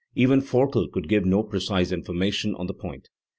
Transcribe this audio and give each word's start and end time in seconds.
Even 0.15 0.41
Forkel 0.41 0.91
could 0.91 1.07
give 1.07 1.25
no 1.27 1.43
precise 1.43 1.91
information 1.91 2.55
on 2.55 2.65
the 2.65 2.73
point. 2.73 3.09